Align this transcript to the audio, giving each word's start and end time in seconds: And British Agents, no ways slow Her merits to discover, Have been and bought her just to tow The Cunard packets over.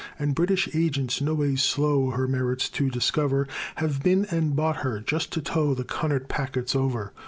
And 0.17 0.33
British 0.33 0.67
Agents, 0.73 1.21
no 1.21 1.35
ways 1.35 1.61
slow 1.61 2.09
Her 2.09 2.27
merits 2.27 2.69
to 2.69 2.89
discover, 2.89 3.47
Have 3.75 4.01
been 4.01 4.25
and 4.31 4.55
bought 4.55 4.77
her 4.77 4.99
just 4.99 5.31
to 5.33 5.43
tow 5.43 5.75
The 5.75 5.83
Cunard 5.83 6.27
packets 6.27 6.75
over. 6.75 7.13